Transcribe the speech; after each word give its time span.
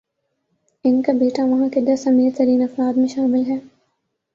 ان 0.85 1.01
کا 1.01 1.11
بیٹا 1.13 1.45
وہاں 1.45 1.69
کے 1.69 1.81
دس 1.81 2.07
امیرترین 2.07 2.61
افراد 2.61 2.97
میں 2.97 3.07
شامل 3.07 3.41
ہے۔ 3.47 3.59